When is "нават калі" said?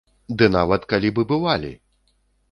0.53-1.11